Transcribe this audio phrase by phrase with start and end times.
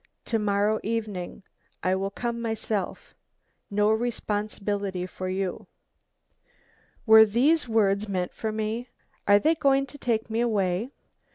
[0.25, 1.43] 'To morrow evening
[1.83, 3.13] I will come myself
[3.69, 5.67] no responsibility for you.'
[7.05, 8.89] Were these words meant for me?
[9.27, 10.89] Are they going to take me away?